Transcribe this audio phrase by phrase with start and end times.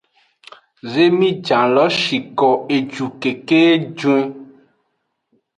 [0.93, 3.61] Zemijan lo shiko eju keke
[3.97, 4.29] juin.